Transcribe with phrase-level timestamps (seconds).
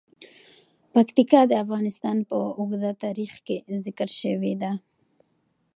[0.93, 4.71] پکتیکا د افغانستان په اوږده تاریخ کې ذکر شوی دی.